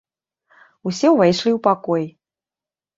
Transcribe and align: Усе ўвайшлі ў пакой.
Усе 0.89 1.07
ўвайшлі 1.17 1.51
ў 1.55 1.59
пакой. 1.71 2.03